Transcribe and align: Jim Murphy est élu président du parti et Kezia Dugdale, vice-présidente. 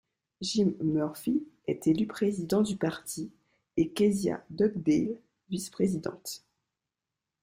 Jim 0.41 0.73
Murphy 0.79 1.43
est 1.67 1.85
élu 1.85 2.07
président 2.07 2.63
du 2.63 2.75
parti 2.75 3.29
et 3.77 3.89
Kezia 3.91 4.43
Dugdale, 4.49 5.21
vice-présidente. 5.51 6.43